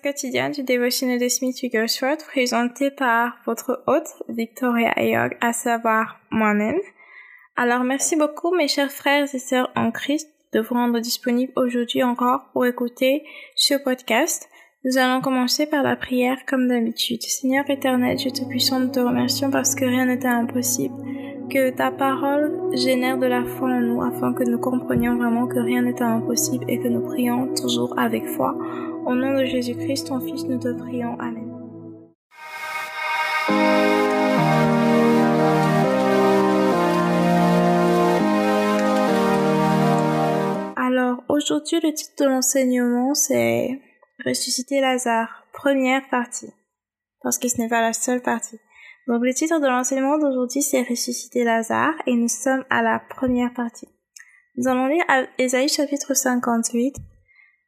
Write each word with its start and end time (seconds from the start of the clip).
quotidien 0.00 0.50
du 0.50 0.62
dévotionnel 0.62 1.20
de 1.20 1.28
Smith 1.28 1.60
Wigglesworth 1.62 2.24
présenté 2.24 2.90
par 2.90 3.36
votre 3.44 3.82
hôte 3.86 4.08
Victoria 4.28 4.92
Ayog, 4.96 5.36
à 5.40 5.52
savoir 5.52 6.20
moi-même. 6.30 6.80
Alors 7.56 7.84
merci 7.84 8.16
beaucoup 8.16 8.54
mes 8.54 8.68
chers 8.68 8.92
frères 8.92 9.26
et 9.34 9.38
sœurs 9.38 9.70
en 9.76 9.90
Christ 9.90 10.30
de 10.52 10.60
vous 10.60 10.74
rendre 10.74 11.00
disponibles 11.00 11.52
aujourd'hui 11.56 12.02
encore 12.02 12.44
pour 12.52 12.66
écouter 12.66 13.24
ce 13.56 13.74
podcast. 13.74 14.48
Nous 14.84 14.98
allons 14.98 15.20
commencer 15.20 15.66
par 15.66 15.84
la 15.84 15.94
prière 15.94 16.38
comme 16.44 16.66
d'habitude. 16.66 17.22
Seigneur 17.22 17.70
éternel, 17.70 18.16
Dieu 18.16 18.32
Tout-Puissant, 18.32 18.80
nous 18.80 18.90
te 18.90 18.98
remercions 18.98 19.48
parce 19.48 19.76
que 19.76 19.84
rien 19.84 20.06
n'était 20.06 20.26
impossible. 20.26 20.96
Que 21.48 21.70
ta 21.70 21.92
parole 21.92 22.52
génère 22.76 23.16
de 23.16 23.26
la 23.26 23.44
foi 23.44 23.68
en 23.68 23.80
nous 23.80 24.02
afin 24.02 24.34
que 24.34 24.42
nous 24.42 24.58
comprenions 24.58 25.16
vraiment 25.16 25.46
que 25.46 25.60
rien 25.60 25.82
n'est 25.82 26.02
impossible 26.02 26.64
et 26.68 26.80
que 26.80 26.88
nous 26.88 27.00
prions 27.00 27.54
toujours 27.54 27.96
avec 27.96 28.26
foi. 28.26 28.56
Au 29.06 29.14
nom 29.14 29.38
de 29.38 29.44
Jésus-Christ, 29.44 30.08
ton 30.08 30.18
Fils, 30.18 30.42
nous 30.46 30.58
te 30.58 30.72
prions. 30.72 31.16
Amen. 31.20 31.48
Alors, 40.74 41.22
aujourd'hui, 41.28 41.78
le 41.80 41.94
titre 41.94 42.24
de 42.24 42.24
l'enseignement, 42.24 43.14
c'est 43.14 43.78
Ressusciter 44.24 44.80
Lazare, 44.80 45.44
première 45.52 46.08
partie. 46.08 46.52
Parce 47.22 47.38
que 47.38 47.48
ce 47.48 47.58
n'est 47.58 47.68
pas 47.68 47.80
la 47.80 47.92
seule 47.92 48.22
partie. 48.22 48.58
Donc, 49.08 49.22
le 49.24 49.34
titre 49.34 49.58
de 49.58 49.66
l'enseignement 49.66 50.18
d'aujourd'hui, 50.18 50.62
c'est 50.62 50.82
Ressusciter 50.82 51.44
Lazare, 51.44 51.94
et 52.06 52.14
nous 52.14 52.28
sommes 52.28 52.64
à 52.70 52.82
la 52.82 53.00
première 53.00 53.52
partie. 53.52 53.88
Nous 54.56 54.68
allons 54.68 54.86
lire 54.86 55.04
Ésaïe 55.38 55.68
chapitre 55.68 56.14
58, 56.14 56.96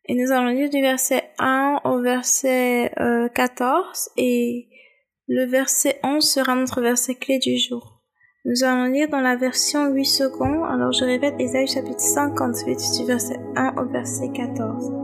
et 0.07 0.15
nous 0.15 0.33
allons 0.33 0.51
lire 0.51 0.69
du 0.69 0.81
verset 0.81 1.31
1 1.39 1.81
au 1.85 2.01
verset 2.01 2.93
14 3.35 4.11
euh, 4.19 4.23
et 4.23 4.69
le 5.27 5.47
verset 5.47 5.99
11 6.05 6.23
sera 6.23 6.55
notre 6.55 6.83
verset 6.83 7.15
clé 7.15 7.39
du 7.39 7.57
jour. 7.57 8.03
Nous 8.45 8.65
allons 8.65 8.93
lire 8.93 9.09
dans 9.09 9.23
la 9.23 9.37
version 9.37 9.89
8 9.89 10.05
secondes. 10.05 10.63
Alors 10.69 10.93
je 10.93 11.05
répète 11.05 11.35
Ésaïe 11.39 11.67
chapitre 11.67 12.01
58 12.01 12.99
du 12.99 13.07
verset 13.07 13.41
1 13.57 13.77
au 13.79 13.89
verset 13.89 14.29
14. 14.35 15.04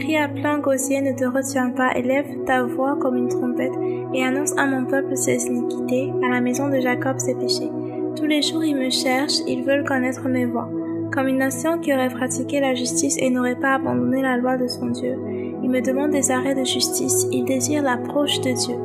Crie 0.00 0.16
à 0.16 0.28
plein 0.28 0.60
gosier, 0.60 1.02
ne 1.02 1.12
te 1.12 1.26
retiens 1.26 1.70
pas, 1.70 1.92
élève 1.94 2.24
ta 2.46 2.62
voix 2.62 2.96
comme 2.98 3.16
une 3.16 3.28
trompette 3.28 3.74
et 4.14 4.24
annonce 4.24 4.56
à 4.56 4.66
mon 4.66 4.86
peuple 4.86 5.14
ses 5.14 5.44
iniquités, 5.46 6.10
à 6.24 6.30
la 6.30 6.40
maison 6.40 6.70
de 6.70 6.80
Jacob 6.80 7.18
ses 7.18 7.34
péchés. 7.34 7.70
Tous 8.16 8.24
les 8.24 8.40
jours 8.40 8.64
ils 8.64 8.76
me 8.76 8.88
cherchent, 8.88 9.40
ils 9.46 9.62
veulent 9.62 9.84
connaître 9.84 10.26
mes 10.26 10.46
voix. 10.46 10.70
Comme 11.12 11.28
une 11.28 11.36
nation 11.36 11.78
qui 11.78 11.92
aurait 11.92 12.08
pratiqué 12.08 12.60
la 12.60 12.74
justice 12.74 13.18
et 13.18 13.28
n'aurait 13.28 13.60
pas 13.60 13.74
abandonné 13.74 14.22
la 14.22 14.38
loi 14.38 14.56
de 14.56 14.66
son 14.68 14.86
Dieu, 14.86 15.18
il 15.62 15.68
me 15.68 15.82
demande 15.82 16.12
des 16.12 16.30
arrêts 16.30 16.54
de 16.54 16.64
justice, 16.64 17.26
il 17.30 17.44
désire 17.44 17.82
l'approche 17.82 18.40
de 18.40 18.52
Dieu. 18.52 18.76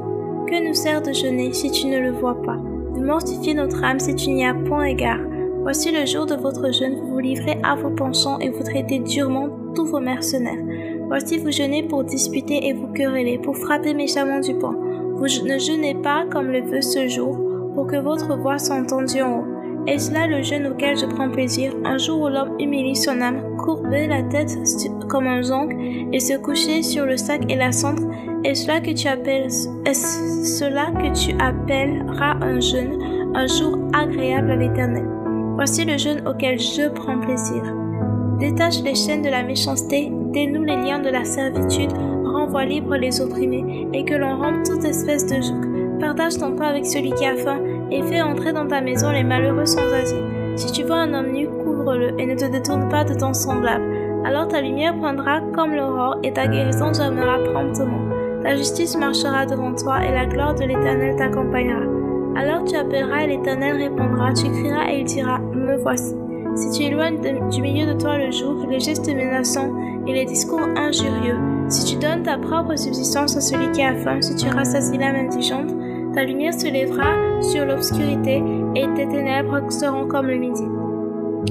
Que 0.48 0.68
nous 0.68 0.74
sert 0.74 1.02
de 1.02 1.14
jeûner 1.14 1.54
si 1.54 1.72
tu 1.72 1.88
ne 1.88 2.00
le 2.00 2.12
vois 2.12 2.42
pas, 2.42 2.58
de 2.94 3.02
mortifier 3.02 3.54
notre 3.54 3.82
âme 3.86 4.00
si 4.00 4.16
tu 4.16 4.32
n'y 4.32 4.46
as 4.46 4.54
point 4.54 4.84
égard. 4.84 5.22
Voici 5.62 5.92
le 5.92 6.06
jour 6.06 6.26
de 6.26 6.36
votre 6.36 6.74
jeûne, 6.74 6.96
vous 6.96 7.08
vous 7.08 7.20
livrez 7.20 7.58
à 7.64 7.76
vos 7.76 7.90
penchants 7.90 8.38
et 8.40 8.50
vous 8.50 8.64
traitez 8.64 9.00
durement 9.00 9.48
tous 9.74 9.86
vos 9.86 10.02
mercenaires. 10.02 10.65
Voici 11.08 11.38
vous 11.38 11.52
jeûnez 11.52 11.84
pour 11.84 12.04
disputer 12.04 12.68
et 12.68 12.74
vous 12.74 12.88
quereller, 12.88 13.38
pour 13.38 13.56
frapper 13.58 13.94
méchamment 13.94 14.40
du 14.40 14.56
poing. 14.56 14.76
Vous 15.16 15.28
ne 15.46 15.60
jeûnez 15.60 15.96
pas 15.96 16.26
comme 16.32 16.48
le 16.48 16.62
veut 16.62 16.82
ce 16.82 17.08
jour, 17.08 17.38
pour 17.74 17.88
que 17.88 17.98
votre 17.98 18.38
voix 18.38 18.58
s'entende 18.58 19.10
en 19.22 19.40
haut. 19.40 19.46
Est-ce 19.88 20.12
là 20.12 20.26
le 20.26 20.42
jeûne 20.42 20.66
auquel 20.66 20.98
je 20.98 21.06
prends 21.06 21.30
plaisir 21.30 21.74
Un 21.86 22.00
jour 22.00 22.22
où 22.22 22.28
l'homme 22.28 22.56
humilie 22.60 22.96
son 22.96 23.22
âme, 23.22 23.56
courber 23.58 24.08
la 24.08 24.24
tête 24.24 24.58
comme 25.08 25.28
un 25.28 25.44
jonc 25.44 25.70
et 26.12 26.20
se 26.20 26.38
coucher 26.38 26.82
sur 26.82 27.06
le 27.06 27.18
sac 27.18 27.42
et 27.50 27.56
la 27.56 27.72
cendre 27.72 28.02
Est-ce 28.44 28.68
là 28.68 28.80
que 28.80 28.92
tu 28.92 29.08
appelles 29.08 29.52
Est-ce 29.86 30.58
cela 30.58 30.88
que 30.92 31.14
tu 31.14 31.36
appelleras 31.40 32.38
un 32.42 32.60
jeûne, 32.60 32.98
un 33.36 33.46
jour 33.46 33.78
agréable 33.94 34.52
à 34.52 34.56
l'Éternel 34.56 35.08
Voici 35.54 35.86
le 35.86 36.00
jeûne 36.00 36.28
auquel 36.28 36.60
je 36.60 36.90
prends 36.90 37.20
plaisir. 37.20 37.62
Détache 38.40 38.82
les 38.82 38.96
chaînes 38.96 39.22
de 39.22 39.30
la 39.30 39.44
méchanceté, 39.44 40.12
dénoue 40.36 40.64
les 40.66 40.76
liens 40.76 41.00
de 41.00 41.10
la 41.10 41.24
servitude, 41.24 41.94
renvoie 42.26 42.66
libre 42.66 42.98
les 42.98 43.22
opprimés, 43.22 43.88
et 43.94 44.04
que 44.04 44.16
l'on 44.16 44.38
rende 44.38 44.66
toute 44.66 44.84
espèce 44.84 45.26
de 45.26 45.42
joug. 45.42 45.98
Partage 45.98 46.38
ton 46.38 46.58
pain 46.58 46.68
avec 46.68 46.86
celui 46.86 47.14
qui 47.14 47.26
a 47.26 47.38
faim, 47.38 47.62
et 47.90 48.02
fais 48.02 48.22
entrer 48.22 48.52
dans 48.52 48.68
ta 48.68 48.82
maison 48.82 49.12
les 49.12 49.24
malheureux 49.24 49.66
sans 49.66 49.94
asile. 49.94 50.26
Si 50.58 50.72
tu 50.74 50.84
vois 50.84 50.98
un 50.98 51.14
homme 51.14 51.32
nu, 51.32 51.48
couvre-le, 51.48 52.20
et 52.20 52.26
ne 52.26 52.36
te 52.36 52.52
détourne 52.52 52.90
pas 52.90 53.06
de 53.06 53.14
ton 53.14 53.34
semblable. 53.34 53.86
Alors 54.26 54.50
ta 54.50 54.60
lumière 54.60 54.98
poindra 55.00 55.40
comme 55.54 55.74
l'aurore, 55.74 56.18
et 56.22 56.34
ta 56.34 56.48
guérison 56.48 56.92
germera 56.92 57.38
promptement. 57.54 58.02
Ta 58.44 58.58
justice 58.58 58.98
marchera 58.98 59.46
devant 59.46 59.74
toi, 59.74 60.04
et 60.06 60.12
la 60.12 60.26
gloire 60.26 60.54
de 60.54 60.66
l'Éternel 60.66 61.16
t'accompagnera. 61.16 61.86
Alors 62.36 62.66
tu 62.66 62.76
appelleras, 62.76 63.22
et 63.24 63.28
l'Éternel 63.28 63.78
répondra, 63.78 64.34
tu 64.34 64.52
crieras, 64.52 64.92
et 64.92 65.00
il 65.00 65.06
dira, 65.06 65.40
me 65.40 65.78
voici. 65.78 66.14
Si 66.56 66.70
tu 66.72 66.84
éloignes 66.84 67.20
du 67.52 67.62
milieu 67.62 67.86
de 67.86 68.00
toi 68.00 68.18
le 68.18 68.32
jour, 68.32 68.66
les 68.70 68.80
gestes 68.80 69.14
menaçants 69.14 69.74
et 70.08 70.14
les 70.14 70.26
discours 70.26 70.62
injurieux, 70.78 71.38
si 71.68 71.84
tu 71.84 72.00
donnes 72.00 72.24
ta 72.24 72.38
propre 72.38 72.78
subsistance 72.78 73.36
à 73.36 73.42
celui 73.42 73.70
qui 73.72 73.82
a 73.82 73.94
faim, 73.96 74.22
si 74.22 74.36
tu 74.36 74.48
rassasies 74.48 74.98
l'âme 74.98 75.16
indigente, 75.16 75.74
ta 76.14 76.24
lumière 76.24 76.54
se 76.54 76.68
lèvera 76.68 77.42
sur 77.42 77.66
l'obscurité 77.66 78.42
et 78.74 78.88
tes 78.96 79.08
ténèbres 79.08 79.70
seront 79.70 80.08
comme 80.08 80.28
le 80.28 80.38
midi. 80.38 80.64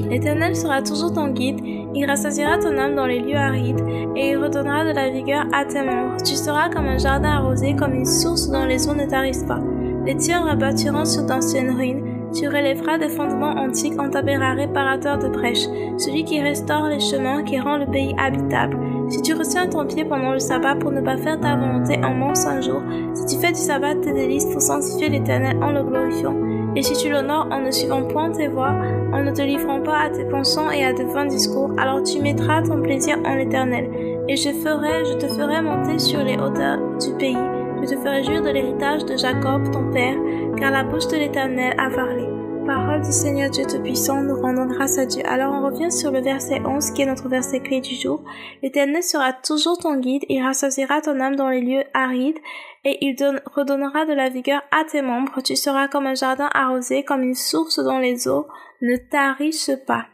L'Éternel 0.08 0.56
sera 0.56 0.80
toujours 0.80 1.12
ton 1.12 1.28
guide, 1.28 1.60
il 1.94 2.06
rassasiera 2.06 2.56
ton 2.56 2.76
âme 2.78 2.94
dans 2.94 3.06
les 3.06 3.20
lieux 3.20 3.36
arides 3.36 3.84
et 4.16 4.30
il 4.30 4.38
redonnera 4.38 4.84
de 4.84 4.94
la 4.94 5.10
vigueur 5.10 5.44
à 5.52 5.66
tes 5.66 5.82
membres. 5.82 6.16
Tu 6.24 6.34
seras 6.34 6.70
comme 6.70 6.86
un 6.86 6.98
jardin 6.98 7.30
arrosé, 7.30 7.76
comme 7.76 7.92
une 7.92 8.06
source 8.06 8.48
dont 8.50 8.64
les 8.64 8.88
eaux 8.88 8.94
ne 8.94 9.06
tarissent 9.06 9.44
pas. 9.44 9.60
Les 10.06 10.16
tiens 10.16 10.44
rabattiront 10.44 11.04
sur 11.04 11.24
d'anciennes 11.24 11.76
ruines, 11.76 12.03
tu 12.34 12.48
relèveras 12.48 12.98
des 12.98 13.08
fondements 13.08 13.54
antiques 13.54 13.98
en 13.98 14.10
t'appelleras 14.10 14.54
réparateur 14.54 15.18
de 15.18 15.28
brèches, 15.28 15.66
celui 15.96 16.24
qui 16.24 16.40
restaure 16.40 16.88
les 16.88 17.00
chemins, 17.00 17.44
qui 17.44 17.60
rend 17.60 17.78
le 17.78 17.86
pays 17.86 18.14
habitable. 18.18 18.76
Si 19.08 19.22
tu 19.22 19.34
retiens 19.34 19.66
ton 19.68 19.86
pied 19.86 20.04
pendant 20.04 20.32
le 20.32 20.38
sabbat 20.38 20.76
pour 20.76 20.90
ne 20.90 21.00
pas 21.00 21.16
faire 21.16 21.38
ta 21.38 21.56
volonté 21.56 21.98
en 22.04 22.14
mens 22.14 22.46
un 22.46 22.60
jour, 22.60 22.82
si 23.14 23.26
tu 23.26 23.40
fais 23.40 23.52
du 23.52 23.58
sabbat 23.58 23.94
tes 23.96 24.12
délices 24.12 24.46
pour 24.46 24.60
sanctifier 24.60 25.08
l'éternel 25.08 25.56
en 25.62 25.70
le 25.70 25.84
glorifiant, 25.84 26.34
et 26.76 26.82
si 26.82 26.94
tu 26.94 27.08
l'honores 27.08 27.48
en 27.52 27.60
ne 27.60 27.70
suivant 27.70 28.02
point 28.02 28.32
tes 28.32 28.48
voies, 28.48 28.74
en 29.12 29.22
ne 29.22 29.30
te 29.30 29.42
livrant 29.42 29.80
pas 29.80 29.98
à 29.98 30.10
tes 30.10 30.24
pensants 30.24 30.70
et 30.70 30.84
à 30.84 30.92
de 30.92 31.04
vains 31.04 31.26
discours, 31.26 31.70
alors 31.78 32.02
tu 32.02 32.20
mettras 32.20 32.62
ton 32.62 32.82
plaisir 32.82 33.16
en 33.24 33.36
l'éternel, 33.36 33.88
et 34.28 34.36
je 34.36 34.50
ferai, 34.50 35.04
je 35.04 35.18
te 35.18 35.26
ferai 35.26 35.62
monter 35.62 35.98
sur 35.98 36.24
les 36.24 36.36
hauteurs 36.36 36.80
du 36.98 37.12
pays. 37.16 37.53
Je 37.84 37.90
te 37.90 38.00
ferai 38.00 38.24
jouir 38.24 38.40
de 38.40 38.48
l'héritage 38.48 39.04
de 39.04 39.14
Jacob, 39.14 39.70
ton 39.70 39.92
père, 39.92 40.16
car 40.56 40.70
la 40.70 40.84
bouche 40.84 41.06
de 41.08 41.18
l'Éternel 41.18 41.74
a 41.78 41.90
parlé. 41.90 42.24
Parole 42.64 43.02
du 43.02 43.12
Seigneur 43.12 43.50
Dieu 43.50 43.66
Tout-Puissant, 43.66 44.22
nous 44.22 44.40
rendons 44.40 44.64
grâce 44.64 44.96
à 44.96 45.04
Dieu. 45.04 45.20
Alors 45.26 45.52
on 45.52 45.66
revient 45.66 45.92
sur 45.92 46.10
le 46.10 46.22
verset 46.22 46.62
11 46.64 46.92
qui 46.92 47.02
est 47.02 47.06
notre 47.06 47.28
verset 47.28 47.60
clé 47.60 47.82
du 47.82 47.94
jour. 47.94 48.24
L'Éternel 48.62 49.02
sera 49.02 49.34
toujours 49.34 49.76
ton 49.76 49.98
guide, 49.98 50.24
il 50.30 50.42
rassasiera 50.42 51.02
ton 51.02 51.20
âme 51.20 51.36
dans 51.36 51.50
les 51.50 51.60
lieux 51.60 51.84
arides 51.92 52.38
et 52.84 53.04
il 53.04 53.16
redonnera 53.54 54.06
de 54.06 54.14
la 54.14 54.30
vigueur 54.30 54.62
à 54.70 54.84
tes 54.84 55.02
membres. 55.02 55.42
Tu 55.42 55.54
seras 55.54 55.86
comme 55.86 56.06
un 56.06 56.14
jardin 56.14 56.48
arrosé, 56.54 57.04
comme 57.04 57.22
une 57.22 57.34
source 57.34 57.80
dont 57.80 57.98
les 57.98 58.28
eaux 58.28 58.46
ne 58.80 58.96
tarissent 58.96 59.78
pas. 59.86 60.06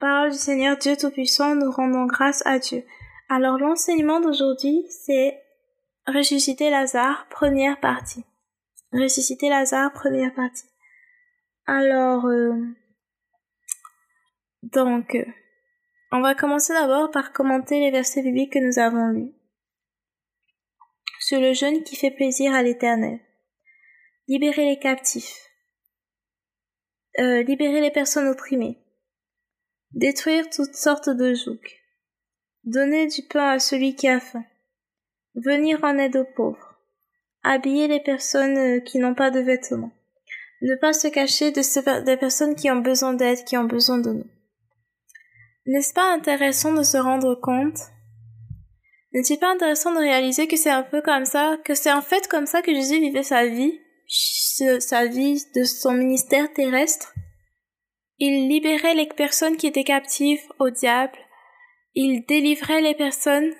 Parole 0.00 0.32
du 0.32 0.36
Seigneur 0.36 0.76
Dieu 0.78 0.96
Tout-Puissant, 0.96 1.54
nous 1.54 1.70
rendons 1.70 2.06
grâce 2.06 2.42
à 2.44 2.58
Dieu. 2.58 2.82
Alors 3.28 3.56
l'enseignement 3.58 4.18
d'aujourd'hui, 4.18 4.84
c'est 4.88 5.38
ressusciter 6.12 6.70
Lazare, 6.70 7.26
première 7.30 7.78
partie. 7.80 8.24
Ressusciter 8.92 9.48
Lazare, 9.48 9.92
première 9.92 10.34
partie. 10.34 10.66
Alors, 11.66 12.26
euh, 12.26 12.54
donc, 14.62 15.14
euh, 15.14 15.24
on 16.10 16.20
va 16.20 16.34
commencer 16.34 16.72
d'abord 16.72 17.10
par 17.10 17.32
commenter 17.32 17.80
les 17.80 17.90
versets 17.90 18.22
bibliques 18.22 18.54
que 18.54 18.58
nous 18.58 18.78
avons 18.78 19.08
lus. 19.08 19.34
Sur 21.20 21.40
le 21.40 21.52
jeûne 21.52 21.82
qui 21.82 21.96
fait 21.96 22.10
plaisir 22.10 22.54
à 22.54 22.62
l'Éternel. 22.62 23.20
Libérer 24.28 24.64
les 24.64 24.78
captifs. 24.78 25.38
Euh, 27.18 27.42
libérer 27.42 27.80
les 27.80 27.90
personnes 27.90 28.28
opprimées. 28.28 28.78
Détruire 29.92 30.48
toutes 30.48 30.74
sortes 30.74 31.10
de 31.10 31.34
jougs. 31.34 31.80
Donner 32.64 33.06
du 33.06 33.22
pain 33.22 33.50
à 33.50 33.58
celui 33.58 33.94
qui 33.94 34.08
a 34.08 34.20
faim. 34.20 34.44
Venir 35.44 35.82
en 35.82 35.98
aide 35.98 36.16
aux 36.16 36.34
pauvres. 36.36 36.78
Habiller 37.42 37.88
les 37.88 38.00
personnes 38.00 38.82
qui 38.82 38.98
n'ont 38.98 39.14
pas 39.14 39.30
de 39.30 39.40
vêtements 39.40 39.92
ne 40.62 40.74
pas 40.74 40.92
se 40.92 41.08
cacher 41.08 41.50
de 41.50 42.04
des 42.04 42.16
personnes 42.16 42.54
qui 42.54 42.70
ont 42.70 42.80
besoin 42.80 43.14
d'aide, 43.14 43.44
qui 43.44 43.56
ont 43.56 43.64
besoin 43.64 43.98
de 43.98 44.10
nous. 44.10 44.26
N'est-ce 45.66 45.94
pas 45.94 46.12
intéressant 46.12 46.72
de 46.72 46.82
se 46.82 46.96
rendre 46.96 47.34
compte? 47.34 47.78
N'est-il 49.12 49.38
pas 49.38 49.52
intéressant 49.52 49.92
de 49.92 49.98
réaliser 49.98 50.46
que 50.46 50.56
c'est 50.56 50.70
un 50.70 50.82
peu 50.82 51.00
comme 51.00 51.24
ça, 51.24 51.56
que 51.64 51.74
c'est 51.74 51.92
en 51.92 52.02
fait 52.02 52.26
comme 52.28 52.46
ça 52.46 52.62
que 52.62 52.74
Jésus 52.74 53.00
vivait 53.00 53.22
sa 53.22 53.46
vie, 53.46 53.80
sa 54.80 55.06
vie 55.06 55.42
de 55.54 55.64
son 55.64 55.92
ministère 55.92 56.52
terrestre? 56.52 57.14
Il 58.18 58.48
libérait 58.48 58.94
les 58.94 59.06
personnes 59.06 59.56
qui 59.56 59.66
étaient 59.66 59.84
captives 59.84 60.42
au 60.58 60.70
diable, 60.70 61.16
il 61.94 62.24
délivrait 62.26 62.80
les 62.80 62.94
personnes 62.94 63.52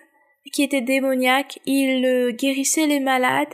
qui 0.50 0.62
était 0.62 0.80
démoniaque, 0.80 1.58
il 1.66 2.04
euh, 2.04 2.30
guérissait 2.32 2.86
les 2.86 3.00
malades, 3.00 3.52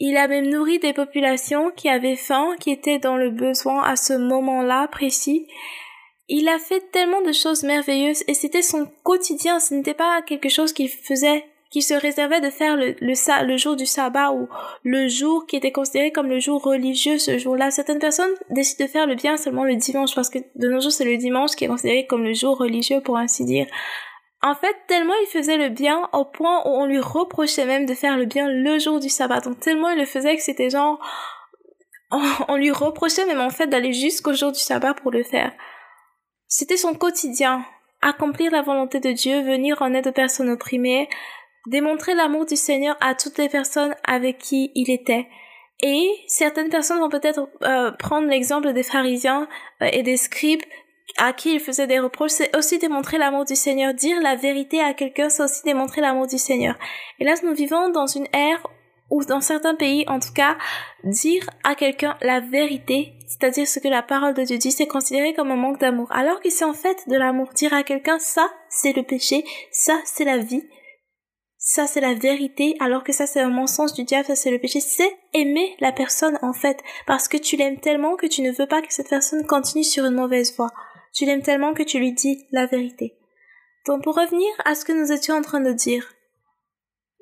il 0.00 0.16
a 0.16 0.28
même 0.28 0.48
nourri 0.48 0.78
des 0.78 0.92
populations 0.92 1.70
qui 1.70 1.88
avaient 1.88 2.16
faim, 2.16 2.56
qui 2.58 2.70
étaient 2.70 2.98
dans 2.98 3.16
le 3.16 3.30
besoin 3.30 3.82
à 3.82 3.96
ce 3.96 4.12
moment-là 4.12 4.88
précis. 4.88 5.46
Il 6.28 6.48
a 6.48 6.58
fait 6.58 6.90
tellement 6.90 7.22
de 7.22 7.32
choses 7.32 7.62
merveilleuses 7.62 8.24
et 8.26 8.34
c'était 8.34 8.62
son 8.62 8.86
quotidien, 9.02 9.60
ce 9.60 9.74
n'était 9.74 9.94
pas 9.94 10.22
quelque 10.22 10.48
chose 10.48 10.72
qu'il 10.72 10.88
faisait 10.88 11.44
qui 11.74 11.82
se 11.82 11.94
réservait 11.94 12.40
de 12.40 12.50
faire 12.50 12.76
le, 12.76 12.94
le, 13.00 13.46
le 13.46 13.56
jour 13.56 13.74
du 13.74 13.84
sabbat 13.84 14.30
ou 14.30 14.48
le 14.84 15.08
jour 15.08 15.44
qui 15.44 15.56
était 15.56 15.72
considéré 15.72 16.12
comme 16.12 16.28
le 16.28 16.38
jour 16.38 16.62
religieux 16.62 17.18
ce 17.18 17.36
jour-là. 17.36 17.72
Certaines 17.72 17.98
personnes 17.98 18.30
décident 18.50 18.84
de 18.84 18.90
faire 18.90 19.06
le 19.08 19.16
bien 19.16 19.36
seulement 19.36 19.64
le 19.64 19.74
dimanche 19.74 20.14
parce 20.14 20.30
que 20.30 20.38
de 20.54 20.68
nos 20.68 20.80
jours 20.80 20.92
c'est 20.92 21.04
le 21.04 21.16
dimanche 21.16 21.56
qui 21.56 21.64
est 21.64 21.68
considéré 21.68 22.06
comme 22.06 22.22
le 22.22 22.32
jour 22.32 22.56
religieux 22.56 23.00
pour 23.00 23.16
ainsi 23.16 23.44
dire. 23.44 23.66
En 24.44 24.54
fait, 24.54 24.76
tellement 24.88 25.14
il 25.22 25.26
faisait 25.26 25.56
le 25.56 25.70
bien 25.70 26.06
au 26.12 26.26
point 26.26 26.60
où 26.66 26.68
on 26.68 26.84
lui 26.84 27.00
reprochait 27.00 27.64
même 27.64 27.86
de 27.86 27.94
faire 27.94 28.18
le 28.18 28.26
bien 28.26 28.46
le 28.46 28.78
jour 28.78 29.00
du 29.00 29.08
sabbat. 29.08 29.40
Donc 29.40 29.58
tellement 29.58 29.88
il 29.88 29.98
le 29.98 30.04
faisait 30.04 30.36
que 30.36 30.42
c'était 30.42 30.68
genre 30.68 31.02
on 32.48 32.56
lui 32.56 32.70
reprochait 32.70 33.24
même 33.24 33.40
en 33.40 33.48
fait 33.48 33.68
d'aller 33.68 33.94
jusqu'au 33.94 34.34
jour 34.34 34.52
du 34.52 34.58
sabbat 34.58 34.92
pour 34.92 35.10
le 35.10 35.22
faire. 35.24 35.50
C'était 36.46 36.76
son 36.76 36.92
quotidien. 36.92 37.64
Accomplir 38.02 38.52
la 38.52 38.60
volonté 38.60 39.00
de 39.00 39.12
Dieu, 39.12 39.40
venir 39.40 39.80
en 39.80 39.94
aide 39.94 40.08
aux 40.08 40.12
personnes 40.12 40.50
opprimées, 40.50 41.08
démontrer 41.66 42.14
l'amour 42.14 42.44
du 42.44 42.56
Seigneur 42.56 42.98
à 43.00 43.14
toutes 43.14 43.38
les 43.38 43.48
personnes 43.48 43.96
avec 44.06 44.36
qui 44.36 44.70
il 44.74 44.90
était. 44.90 45.26
Et 45.80 46.06
certaines 46.26 46.68
personnes 46.68 46.98
vont 46.98 47.08
peut-être 47.08 47.48
euh, 47.62 47.92
prendre 47.92 48.28
l'exemple 48.28 48.74
des 48.74 48.82
pharisiens 48.82 49.48
euh, 49.80 49.88
et 49.90 50.02
des 50.02 50.18
scribes 50.18 50.62
à 51.18 51.32
qui 51.32 51.54
il 51.54 51.60
faisait 51.60 51.86
des 51.86 51.98
reproches, 51.98 52.32
c'est 52.32 52.56
aussi 52.56 52.78
démontrer 52.78 53.18
l'amour 53.18 53.44
du 53.44 53.56
Seigneur. 53.56 53.94
Dire 53.94 54.20
la 54.20 54.36
vérité 54.36 54.80
à 54.80 54.94
quelqu'un, 54.94 55.28
c'est 55.28 55.42
aussi 55.42 55.62
démontrer 55.64 56.00
l'amour 56.00 56.26
du 56.26 56.38
Seigneur. 56.38 56.76
Et 57.18 57.24
là, 57.24 57.34
nous 57.42 57.54
vivons 57.54 57.90
dans 57.90 58.06
une 58.06 58.26
ère 58.32 58.66
où, 59.10 59.24
dans 59.24 59.40
certains 59.40 59.74
pays, 59.74 60.04
en 60.08 60.18
tout 60.18 60.32
cas, 60.34 60.56
dire 61.04 61.48
à 61.62 61.74
quelqu'un 61.74 62.16
la 62.22 62.40
vérité, 62.40 63.12
c'est-à-dire 63.28 63.68
ce 63.68 63.78
que 63.78 63.88
la 63.88 64.02
parole 64.02 64.34
de 64.34 64.42
Dieu 64.42 64.58
dit, 64.58 64.72
c'est 64.72 64.86
considéré 64.86 65.34
comme 65.34 65.50
un 65.50 65.56
manque 65.56 65.78
d'amour. 65.78 66.08
Alors 66.10 66.40
que 66.40 66.50
c'est 66.50 66.64
en 66.64 66.72
fait 66.72 67.08
de 67.08 67.16
l'amour. 67.16 67.50
Dire 67.54 67.74
à 67.74 67.82
quelqu'un 67.82 68.18
ça, 68.18 68.48
c'est 68.68 68.96
le 68.96 69.02
péché, 69.02 69.44
ça, 69.70 70.00
c'est 70.04 70.24
la 70.24 70.38
vie, 70.38 70.64
ça 71.58 71.86
c'est 71.86 72.00
la 72.00 72.12
vérité, 72.12 72.76
alors 72.78 73.04
que 73.04 73.12
ça 73.12 73.26
c'est 73.26 73.40
un 73.40 73.48
mensonge 73.48 73.94
du 73.94 74.04
diable, 74.04 74.26
ça 74.26 74.36
c'est 74.36 74.50
le 74.50 74.58
péché, 74.58 74.80
c'est 74.80 75.16
aimer 75.32 75.76
la 75.80 75.92
personne 75.92 76.38
en 76.42 76.52
fait, 76.52 76.78
parce 77.06 77.26
que 77.26 77.38
tu 77.38 77.56
l'aimes 77.56 77.80
tellement 77.80 78.16
que 78.16 78.26
tu 78.26 78.42
ne 78.42 78.52
veux 78.52 78.66
pas 78.66 78.82
que 78.82 78.92
cette 78.92 79.08
personne 79.08 79.46
continue 79.46 79.82
sur 79.82 80.04
une 80.04 80.14
mauvaise 80.14 80.54
voie. 80.56 80.72
Tu 81.14 81.24
l'aimes 81.24 81.42
tellement 81.42 81.74
que 81.74 81.82
tu 81.82 81.98
lui 81.98 82.12
dis 82.12 82.44
la 82.50 82.66
vérité. 82.66 83.14
Donc 83.86 84.02
pour 84.02 84.16
revenir 84.16 84.48
à 84.64 84.74
ce 84.74 84.84
que 84.84 84.92
nous 84.92 85.12
étions 85.12 85.34
en 85.34 85.42
train 85.42 85.60
de 85.60 85.72
dire, 85.72 86.12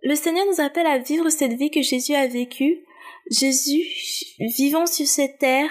le 0.02 0.14
Seigneur 0.14 0.46
nous 0.46 0.60
appelle 0.60 0.86
à 0.86 0.98
vivre 0.98 1.28
cette 1.28 1.52
vie 1.52 1.70
que 1.70 1.82
Jésus 1.82 2.14
a 2.14 2.26
vécue, 2.26 2.84
Jésus 3.30 3.82
vivant 4.58 4.86
sur 4.86 5.06
cette 5.06 5.38
terre, 5.38 5.70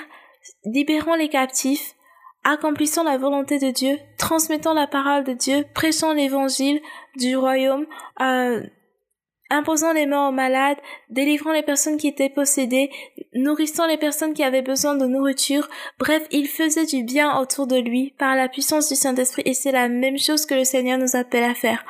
libérant 0.66 1.16
les 1.16 1.30
captifs, 1.30 1.96
accomplissant 2.44 3.04
la 3.04 3.18
volonté 3.18 3.60
de 3.60 3.72
Dieu, 3.72 3.98
transmettant 4.18 4.74
la 4.74 4.88
parole 4.88 5.24
de 5.24 5.34
Dieu, 5.34 5.66
prêchant 5.74 6.14
l'évangile 6.14 6.82
du 7.16 7.36
royaume, 7.36 7.86
euh, 8.22 8.64
imposant 9.52 9.94
les 9.94 10.06
mains 10.06 10.30
aux 10.30 10.32
malades, 10.32 10.78
délivrant 11.10 11.52
les 11.52 11.62
personnes 11.62 11.98
qui 11.98 12.08
étaient 12.08 12.30
possédées, 12.30 12.90
nourrissant 13.34 13.86
les 13.86 13.98
personnes 13.98 14.34
qui 14.34 14.44
avaient 14.44 14.62
besoin 14.62 14.96
de 14.96 15.06
nourriture. 15.06 15.68
Bref, 16.00 16.24
il 16.32 16.48
faisait 16.48 16.86
du 16.86 17.04
bien 17.04 17.38
autour 17.40 17.68
de 17.68 17.78
lui 17.78 18.16
par 18.18 18.36
la 18.36 18.50
puissance 18.50 18.90
du 18.90 18.96
Saint-Esprit 18.96 19.44
et 19.46 19.54
c'est 19.54 19.72
la 19.72 19.90
même 19.90 20.18
chose 20.18 20.46
que 20.46 20.56
le 20.56 20.64
Seigneur 20.64 20.98
nous 20.98 21.16
appelle 21.16 21.44
à 21.44 21.54
faire. 21.54 21.86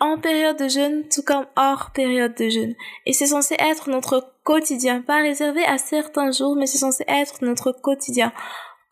En 0.00 0.18
période 0.18 0.58
de 0.58 0.68
jeûne, 0.68 1.04
tout 1.08 1.22
comme 1.22 1.46
hors 1.56 1.90
période 1.94 2.34
de 2.34 2.48
jeûne. 2.48 2.74
Et 3.06 3.12
c'est 3.12 3.26
censé 3.26 3.54
être 3.58 3.90
notre 3.90 4.34
quotidien, 4.42 5.02
pas 5.02 5.22
réservé 5.22 5.64
à 5.64 5.78
certains 5.78 6.32
jours, 6.32 6.56
mais 6.56 6.66
c'est 6.66 6.78
censé 6.78 7.04
être 7.06 7.44
notre 7.44 7.72
quotidien 7.72 8.32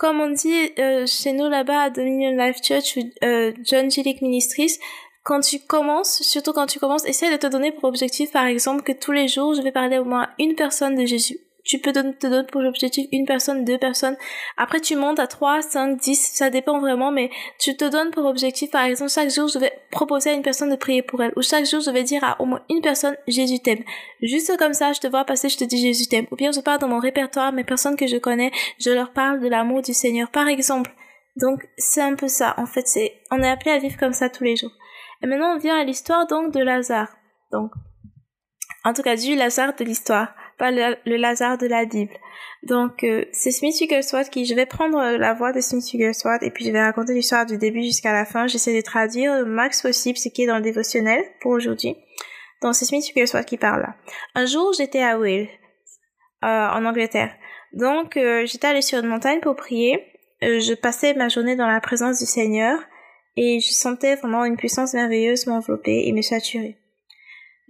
comme 0.03 0.21
on 0.21 0.31
dit 0.31 0.73
euh, 0.81 1.07
chez 1.07 1.33
nous 1.33 1.49
là-bas 1.49 1.83
à 1.83 1.91
Dominion 1.91 2.33
Life 2.33 2.57
Church 2.61 2.99
euh, 3.23 3.53
John 3.63 3.89
Gillick 3.89 4.21
Ministries, 4.21 4.81
quand 5.23 5.41
tu 5.41 5.61
commences, 5.61 6.23
surtout 6.23 6.53
quand 6.53 6.67
tu 6.67 6.79
commences, 6.79 7.05
essaie 7.07 7.31
de 7.31 7.37
te 7.37 7.47
donner 7.47 7.73
pour 7.73 7.85
objectif, 7.85 8.33
par 8.33 8.47
exemple, 8.47 8.83
que 8.83 8.93
tous 8.93 9.13
les 9.13 9.29
jours, 9.29 9.55
je 9.55 9.63
vais 9.63 9.73
parler 9.73 9.99
au 9.99 10.05
moins 10.05 10.29
une 10.39 10.55
personne 10.55 10.95
de 10.95 11.07
Jésus 11.07 11.39
tu 11.65 11.79
peux 11.79 11.93
te 11.93 12.27
donner 12.27 12.45
pour 12.51 12.63
objectif 12.65 13.07
une 13.13 13.25
personne, 13.25 13.65
deux 13.65 13.79
personnes. 13.79 14.17
Après, 14.57 14.81
tu 14.81 14.97
montes 14.97 15.19
à 15.19 15.27
trois, 15.27 15.63
cinq, 15.63 15.99
dix, 15.99 16.33
ça 16.35 16.51
dépend 16.51 16.81
vraiment, 16.81 17.13
mais 17.13 17.31
tu 17.59 17.77
te 17.77 17.89
donnes 17.89 18.11
pour 18.11 18.27
objectif, 18.27 18.71
par 18.71 18.85
exemple, 18.85 19.11
chaque 19.11 19.31
jour, 19.31 19.49
je 19.49 19.59
vais 19.59 19.73
proposer 19.91 20.31
à 20.31 20.33
une 20.33 20.43
personne 20.43 20.71
de 20.71 20.77
prier 20.77 21.03
pour 21.03 21.23
elle, 21.23 21.33
ou 21.37 21.43
chaque 21.43 21.67
jour, 21.67 21.81
je 21.81 21.91
vais 21.91 22.03
dire 22.03 22.25
à 22.25 22.41
au 22.41 22.47
moins 22.47 22.63
une 22.69 22.81
personne, 22.81 23.17
Jésus 23.29 23.61
t'aime. 23.61 23.85
Juste 24.21 24.57
comme 24.59 24.75
ça, 24.75 24.93
je 24.93 25.01
te 25.01 25.07
vois 25.07 25.25
passer, 25.25 25.49
je 25.49 25.59
te 25.59 25.65
dis 25.65 25.79
Jésus 25.79 26.09
t'aime. 26.09 26.27
Ou 26.31 26.37
bien, 26.37 26.53
je 26.53 26.61
parle 26.61 26.81
dans 26.81 26.89
mon 26.89 26.99
répertoire, 26.99 27.53
mes 27.53 27.65
personnes 27.65 27.97
que 27.97 28.07
je 28.07 28.17
connais, 28.17 28.51
je 28.79 28.91
leur 28.91 29.13
parle 29.13 29.41
de 29.41 29.49
l'amour 29.49 29.83
du 29.83 29.95
Seigneur, 29.95 30.31
par 30.31 30.49
exemple. 30.49 30.91
Donc, 31.37 31.67
c'est 31.79 32.03
un 32.03 32.15
peu 32.15 32.29
ça. 32.29 32.55
En 32.59 32.67
fait, 32.67 32.87
c'est, 32.87 33.15
on 33.31 33.43
est 33.43 33.49
appelé 33.49 33.71
à 33.71 33.79
vivre 33.79 33.97
comme 33.99 34.13
ça 34.13 34.29
tous 34.29 34.45
les 34.45 34.57
jours. 34.57 34.73
Et 35.23 35.27
maintenant, 35.27 35.55
on 35.55 35.59
vient 35.59 35.79
à 35.79 35.85
l'histoire, 35.85 36.27
donc, 36.27 36.53
de 36.53 36.61
Lazare. 36.61 37.17
Donc, 37.53 37.73
en 38.85 38.93
tout 38.93 39.03
cas, 39.03 39.17
du 39.17 39.37
Lazare 39.37 39.75
de 39.75 39.85
l'histoire 39.85 40.35
le, 40.71 41.17
Lazare 41.17 41.59
de 41.59 41.67
la 41.67 41.85
Bible. 41.85 42.13
Donc 42.63 43.03
euh, 43.03 43.25
c'est 43.33 43.51
Smith 43.51 43.75
Wigglesworth 43.81 44.31
qui, 44.31 44.45
je 44.45 44.55
vais 44.55 44.67
prendre 44.67 44.99
euh, 44.99 45.19
la 45.19 45.35
voix 45.35 45.53
de 45.53 45.61
Smith 45.61 45.85
Wigglesworth 45.93 46.43
et 46.43 46.51
puis 46.51 46.65
je 46.65 46.71
vais 46.71 46.81
raconter 46.81 47.13
l'histoire 47.13 47.45
du 47.45 47.59
début 47.59 47.83
jusqu'à 47.83 48.13
la 48.13 48.25
fin. 48.25 48.47
J'essaie 48.47 48.77
de 48.77 48.83
traduire 48.83 49.35
le 49.39 49.45
max 49.45 49.83
possible 49.83 50.17
ce 50.17 50.29
qui 50.29 50.45
est 50.45 50.47
dans 50.47 50.57
le 50.57 50.63
dévotionnel 50.63 51.25
pour 51.41 51.53
aujourd'hui. 51.53 51.97
Donc 52.63 52.75
c'est 52.75 52.85
Smith 52.85 53.05
Wigglesworth 53.05 53.47
qui 53.47 53.57
parle 53.57 53.81
là. 53.81 53.95
Un 54.35 54.47
jour 54.47 54.73
j'étais 54.77 55.03
à 55.03 55.19
Wales, 55.19 55.49
euh, 56.45 56.69
en 56.69 56.85
Angleterre. 56.85 57.35
Donc 57.73 58.19
j'étais 58.45 58.67
allée 58.67 58.83
sur 58.83 58.99
une 58.99 59.09
montagne 59.09 59.41
pour 59.41 59.57
prier. 59.57 59.99
je 60.43 60.75
passais 60.75 61.15
ma 61.15 61.29
journée 61.29 61.57
dans 61.57 61.67
la 61.67 61.81
présence 61.81 62.19
du 62.19 62.27
Seigneur 62.27 62.79
et 63.37 63.61
je 63.61 63.73
sentais 63.73 64.17
vraiment 64.17 64.45
une 64.45 64.57
puissance 64.57 64.95
merveilleuse 64.95 65.47
m'envelopper 65.47 66.07
et 66.07 66.13
me 66.13 66.23
saturer. 66.23 66.77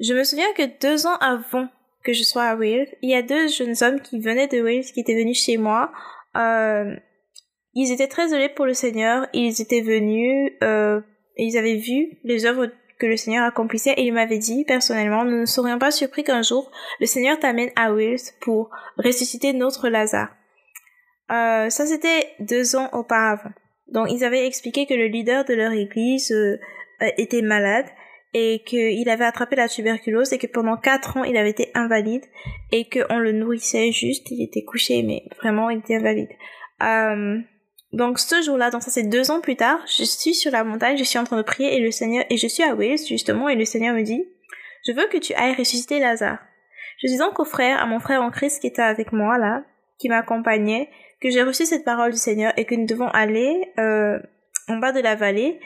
Je 0.00 0.14
me 0.14 0.24
souviens 0.24 0.52
que 0.56 0.80
deux 0.80 1.06
ans 1.06 1.16
avant 1.20 1.68
que 2.02 2.12
je 2.12 2.24
sois 2.24 2.44
à 2.44 2.56
Wales. 2.56 2.88
Il 3.02 3.10
y 3.10 3.14
a 3.14 3.22
deux 3.22 3.48
jeunes 3.48 3.74
hommes 3.82 4.00
qui 4.00 4.18
venaient 4.18 4.48
de 4.48 4.60
Wales, 4.60 4.84
qui 4.84 5.00
étaient 5.00 5.14
venus 5.14 5.42
chez 5.44 5.56
moi. 5.56 5.92
Euh, 6.36 6.96
ils 7.74 7.92
étaient 7.92 8.08
très 8.08 8.34
heureux 8.34 8.50
pour 8.54 8.66
le 8.66 8.74
Seigneur. 8.74 9.26
Ils 9.32 9.60
étaient 9.60 9.80
venus, 9.80 10.52
euh, 10.62 11.00
ils 11.36 11.56
avaient 11.56 11.76
vu 11.76 12.18
les 12.24 12.44
œuvres 12.46 12.68
que 12.98 13.06
le 13.06 13.16
Seigneur 13.16 13.44
accomplissait 13.44 13.94
et 13.96 14.02
ils 14.02 14.12
m'avaient 14.12 14.38
dit 14.38 14.64
personnellement, 14.64 15.24
nous 15.24 15.40
ne 15.40 15.46
serions 15.46 15.78
pas 15.78 15.90
surpris 15.90 16.22
qu'un 16.22 16.42
jour 16.42 16.70
le 17.00 17.06
Seigneur 17.06 17.38
t'amène 17.38 17.70
à 17.74 17.92
Wales 17.92 18.16
pour 18.40 18.70
ressusciter 18.96 19.52
notre 19.52 19.88
Lazare. 19.88 20.28
Euh, 21.30 21.68
ça 21.68 21.86
c'était 21.86 22.28
deux 22.38 22.76
ans 22.76 22.88
auparavant. 22.92 23.50
Donc 23.92 24.08
ils 24.10 24.24
avaient 24.24 24.46
expliqué 24.46 24.86
que 24.86 24.94
le 24.94 25.06
leader 25.06 25.44
de 25.44 25.54
leur 25.54 25.72
église 25.72 26.32
euh, 26.32 26.58
était 27.18 27.42
malade 27.42 27.86
et 28.34 28.62
qu'il 28.64 29.08
avait 29.10 29.26
attrapé 29.26 29.56
la 29.56 29.68
tuberculose 29.68 30.32
et 30.32 30.38
que 30.38 30.46
pendant 30.46 30.76
quatre 30.78 31.18
ans 31.18 31.24
il 31.24 31.36
avait 31.36 31.50
été 31.50 31.70
invalide 31.74 32.24
et 32.72 32.88
qu'on 32.88 33.18
le 33.18 33.32
nourrissait 33.32 33.92
juste, 33.92 34.30
il 34.30 34.42
était 34.42 34.64
couché 34.64 35.02
mais 35.02 35.24
vraiment 35.40 35.68
il 35.70 35.80
était 35.80 35.96
invalide. 35.96 36.30
Euh, 36.82 37.38
donc 37.92 38.18
ce 38.18 38.40
jour-là, 38.40 38.70
donc 38.70 38.82
ça 38.82 38.90
c'est 38.90 39.02
deux 39.02 39.30
ans 39.30 39.42
plus 39.42 39.56
tard, 39.56 39.78
je 39.86 40.04
suis 40.04 40.34
sur 40.34 40.50
la 40.50 40.64
montagne, 40.64 40.96
je 40.96 41.04
suis 41.04 41.18
en 41.18 41.24
train 41.24 41.36
de 41.36 41.42
prier 41.42 41.76
et 41.76 41.80
le 41.80 41.90
Seigneur 41.90 42.24
et 42.30 42.38
je 42.38 42.46
suis 42.46 42.62
à 42.62 42.74
Wales 42.74 42.96
justement 43.06 43.50
et 43.50 43.54
le 43.54 43.66
Seigneur 43.66 43.94
me 43.94 44.02
dit 44.02 44.24
je 44.86 44.92
veux 44.92 45.06
que 45.06 45.18
tu 45.18 45.34
ailles 45.34 45.54
ressusciter 45.54 46.00
Lazare. 46.00 46.38
Je 46.98 47.08
dis 47.08 47.18
donc 47.18 47.38
au 47.38 47.44
frère, 47.44 47.80
à 47.80 47.86
mon 47.86 48.00
frère 48.00 48.22
en 48.22 48.30
Christ 48.30 48.60
qui 48.60 48.66
était 48.66 48.82
avec 48.82 49.12
moi 49.12 49.36
là, 49.36 49.64
qui 49.98 50.08
m'accompagnait, 50.08 50.88
que 51.22 51.30
j'ai 51.30 51.42
reçu 51.42 51.64
cette 51.64 51.84
parole 51.84 52.10
du 52.10 52.18
Seigneur 52.18 52.52
et 52.56 52.64
que 52.64 52.74
nous 52.74 52.86
devons 52.86 53.08
aller 53.08 53.72
euh, 53.78 54.18
en 54.68 54.76
bas 54.78 54.92
de 54.92 55.00
la 55.00 55.14
vallée 55.14 55.60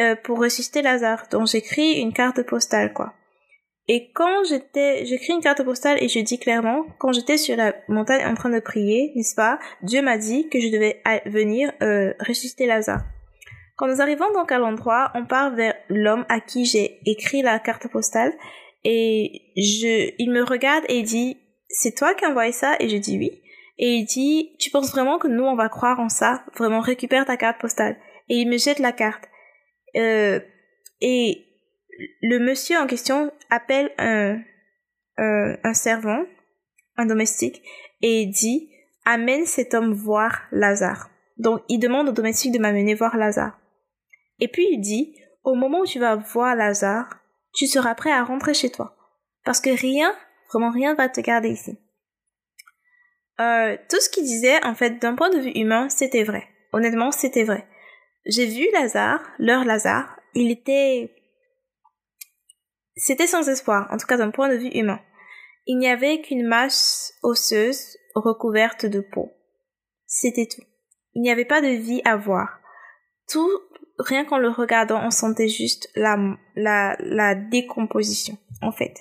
euh, 0.00 0.16
pour 0.16 0.40
ressusciter 0.40 0.82
Lazare. 0.82 1.26
Donc 1.30 1.46
j'écris 1.46 2.00
une 2.00 2.12
carte 2.12 2.42
postale, 2.42 2.92
quoi. 2.92 3.14
Et 3.88 4.10
quand 4.12 4.42
j'étais, 4.48 5.06
j'écris 5.06 5.32
une 5.32 5.40
carte 5.40 5.62
postale 5.62 6.02
et 6.02 6.08
je 6.08 6.18
dis 6.18 6.40
clairement, 6.40 6.84
quand 6.98 7.12
j'étais 7.12 7.36
sur 7.36 7.56
la 7.56 7.72
montagne 7.86 8.26
en 8.26 8.34
train 8.34 8.50
de 8.50 8.58
prier, 8.58 9.12
n'est-ce 9.14 9.36
pas, 9.36 9.60
Dieu 9.82 10.02
m'a 10.02 10.18
dit 10.18 10.48
que 10.48 10.58
je 10.58 10.70
devais 10.70 11.00
venir 11.26 11.72
euh, 11.82 12.12
ressusciter 12.18 12.66
Lazare. 12.66 13.04
Quand 13.76 13.86
nous 13.86 14.00
arrivons 14.00 14.32
donc 14.32 14.50
à 14.50 14.58
l'endroit, 14.58 15.12
on 15.14 15.24
part 15.24 15.54
vers 15.54 15.74
l'homme 15.88 16.24
à 16.28 16.40
qui 16.40 16.64
j'ai 16.64 16.98
écrit 17.06 17.42
la 17.42 17.60
carte 17.60 17.86
postale 17.86 18.32
et 18.82 19.52
je, 19.56 20.12
il 20.18 20.32
me 20.32 20.42
regarde 20.42 20.84
et 20.88 20.98
il 20.98 21.04
dit, 21.04 21.36
c'est 21.68 21.94
toi 21.94 22.14
qui 22.14 22.24
as 22.24 22.30
envoyé 22.30 22.52
ça 22.52 22.74
Et 22.80 22.88
je 22.88 22.96
dis 22.96 23.18
oui. 23.18 23.40
Et 23.78 23.96
il 23.96 24.04
dit, 24.04 24.56
tu 24.58 24.70
penses 24.70 24.90
vraiment 24.90 25.18
que 25.18 25.28
nous 25.28 25.44
on 25.44 25.56
va 25.56 25.68
croire 25.68 26.00
en 26.00 26.08
ça? 26.08 26.44
Vraiment, 26.56 26.80
récupère 26.80 27.26
ta 27.26 27.36
carte 27.36 27.60
postale. 27.60 27.96
Et 28.28 28.36
il 28.36 28.48
me 28.48 28.56
jette 28.56 28.78
la 28.78 28.92
carte. 28.92 29.28
Euh, 29.96 30.40
et 31.00 31.44
le 32.22 32.38
monsieur 32.38 32.78
en 32.78 32.86
question 32.86 33.32
appelle 33.50 33.92
un, 33.98 34.40
un, 35.18 35.56
un 35.62 35.74
servant, 35.74 36.24
un 36.96 37.06
domestique, 37.06 37.62
et 38.02 38.26
dit 38.26 38.70
Amène 39.04 39.46
cet 39.46 39.74
homme 39.74 39.92
voir 39.92 40.42
Lazare. 40.52 41.10
Donc 41.36 41.60
il 41.68 41.78
demande 41.78 42.08
au 42.08 42.12
domestique 42.12 42.52
de 42.52 42.58
m'amener 42.58 42.94
voir 42.94 43.16
Lazare. 43.16 43.58
Et 44.40 44.48
puis 44.48 44.66
il 44.72 44.80
dit 44.80 45.14
Au 45.44 45.54
moment 45.54 45.80
où 45.80 45.86
tu 45.86 45.98
vas 45.98 46.16
voir 46.16 46.56
Lazare, 46.56 47.20
tu 47.54 47.66
seras 47.66 47.94
prêt 47.94 48.12
à 48.12 48.24
rentrer 48.24 48.54
chez 48.54 48.70
toi. 48.70 48.96
Parce 49.44 49.60
que 49.60 49.70
rien, 49.70 50.12
vraiment 50.50 50.70
rien 50.70 50.94
va 50.94 51.08
te 51.08 51.20
garder 51.20 51.50
ici. 51.50 51.78
Euh, 53.40 53.76
tout 53.88 54.00
ce 54.00 54.08
qu'il 54.08 54.24
disait, 54.24 54.64
en 54.64 54.74
fait, 54.74 54.98
d'un 55.00 55.14
point 55.14 55.30
de 55.30 55.38
vue 55.38 55.50
humain, 55.50 55.88
c'était 55.88 56.24
vrai. 56.24 56.48
Honnêtement, 56.72 57.10
c'était 57.10 57.44
vrai. 57.44 57.66
J'ai 58.24 58.46
vu 58.46 58.66
Lazare, 58.72 59.20
leur 59.38 59.64
Lazare, 59.64 60.18
il 60.34 60.50
était... 60.50 61.14
C'était 62.96 63.26
sans 63.26 63.48
espoir, 63.48 63.88
en 63.90 63.98
tout 63.98 64.06
cas 64.06 64.16
d'un 64.16 64.30
point 64.30 64.48
de 64.48 64.56
vue 64.56 64.70
humain. 64.70 65.00
Il 65.66 65.78
n'y 65.78 65.88
avait 65.88 66.22
qu'une 66.22 66.46
masse 66.46 67.12
osseuse 67.22 67.98
recouverte 68.14 68.86
de 68.86 69.00
peau. 69.00 69.32
C'était 70.06 70.46
tout. 70.46 70.62
Il 71.14 71.22
n'y 71.22 71.30
avait 71.30 71.44
pas 71.44 71.60
de 71.60 71.68
vie 71.68 72.00
à 72.04 72.16
voir. 72.16 72.60
Tout, 73.28 73.50
rien 73.98 74.24
qu'en 74.24 74.38
le 74.38 74.48
regardant, 74.48 75.04
on 75.04 75.10
sentait 75.10 75.48
juste 75.48 75.90
la, 75.94 76.16
la, 76.54 76.96
la 77.00 77.34
décomposition, 77.34 78.38
en 78.62 78.72
fait. 78.72 78.94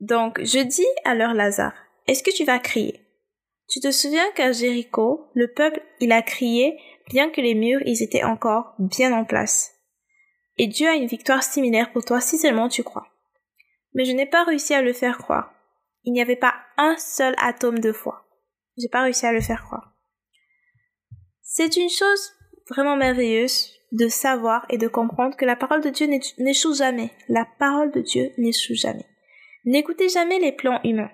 Donc, 0.00 0.40
je 0.42 0.60
dis 0.60 0.86
à 1.04 1.14
leur 1.14 1.34
Lazare, 1.34 1.74
est-ce 2.10 2.24
que 2.24 2.36
tu 2.36 2.44
vas 2.44 2.58
crier? 2.58 3.06
Tu 3.68 3.78
te 3.78 3.92
souviens 3.92 4.28
qu'à 4.32 4.50
Jéricho, 4.50 5.28
le 5.34 5.46
peuple, 5.46 5.80
il 6.00 6.10
a 6.10 6.22
crié, 6.22 6.76
bien 7.08 7.30
que 7.30 7.40
les 7.40 7.54
murs, 7.54 7.82
ils 7.86 8.02
étaient 8.02 8.24
encore 8.24 8.74
bien 8.80 9.12
en 9.12 9.24
place. 9.24 9.76
Et 10.58 10.66
Dieu 10.66 10.88
a 10.88 10.96
une 10.96 11.06
victoire 11.06 11.44
similaire 11.44 11.92
pour 11.92 12.04
toi 12.04 12.20
si 12.20 12.36
seulement 12.36 12.68
tu 12.68 12.82
crois. 12.82 13.06
Mais 13.94 14.04
je 14.04 14.10
n'ai 14.10 14.26
pas 14.26 14.42
réussi 14.42 14.74
à 14.74 14.82
le 14.82 14.92
faire 14.92 15.18
croire. 15.18 15.54
Il 16.02 16.12
n'y 16.12 16.20
avait 16.20 16.34
pas 16.34 16.56
un 16.78 16.96
seul 16.96 17.36
atome 17.38 17.78
de 17.78 17.92
foi. 17.92 18.24
J'ai 18.76 18.88
pas 18.88 19.02
réussi 19.02 19.26
à 19.26 19.32
le 19.32 19.40
faire 19.40 19.62
croire. 19.62 19.94
C'est 21.42 21.76
une 21.76 21.90
chose 21.90 22.32
vraiment 22.68 22.96
merveilleuse 22.96 23.70
de 23.92 24.08
savoir 24.08 24.66
et 24.68 24.78
de 24.78 24.88
comprendre 24.88 25.36
que 25.36 25.44
la 25.44 25.54
parole 25.54 25.80
de 25.80 25.90
Dieu 25.90 26.08
n'échoue 26.38 26.74
jamais. 26.74 27.12
La 27.28 27.46
parole 27.60 27.92
de 27.92 28.00
Dieu 28.00 28.32
n'échoue 28.36 28.74
jamais. 28.74 29.06
N'écoutez 29.64 30.08
jamais 30.08 30.40
les 30.40 30.50
plans 30.50 30.80
humains. 30.82 31.12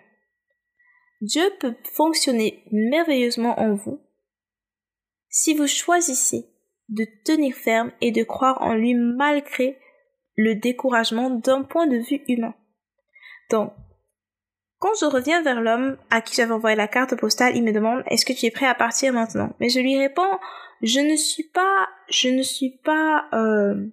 Dieu 1.21 1.45
peut 1.61 1.75
fonctionner 1.93 2.65
merveilleusement 2.73 3.59
en 3.59 3.75
vous 3.75 4.01
si 5.29 5.55
vous 5.55 5.67
choisissez 5.67 6.47
de 6.89 7.07
tenir 7.25 7.55
ferme 7.55 7.93
et 8.01 8.13
de 8.13 8.23
croire 8.23 8.63
en 8.63 8.75
lui 8.75 8.95
malgré 8.95 9.79
le 10.37 10.55
découragement 10.55 11.31
d'un 11.31 11.63
point 11.63 11.87
de 11.87 11.97
vue 11.97 12.23
humain. 12.29 12.55
Donc, 13.51 13.73
quand 14.79 14.93
je 15.01 15.07
reviens 15.07 15.43
vers 15.43 15.61
l'homme 15.61 15.99
à 16.11 16.21
qui 16.21 16.35
j'avais 16.35 16.53
envoyé 16.53 16.77
la 16.77 16.89
carte 16.89 17.17
postale, 17.17 17.57
il 17.57 17.65
me 17.65 17.73
demande 17.73 18.03
est-ce 18.07 18.27
que 18.27 18.33
tu 18.33 18.47
es 18.47 18.51
prêt 18.51 18.67
à 18.67 18.75
partir 18.75 19.13
maintenant? 19.13 19.55
Mais 19.59 19.69
je 19.69 19.81
lui 19.81 19.99
réponds 19.99 20.39
je 20.83 21.01
ne 21.01 21.17
suis 21.17 21.45
pas, 21.45 21.89
je 22.09 22.29
ne 22.29 22.43
suis 22.43 22.79
pas. 22.85 23.29
Euh... 23.33 23.87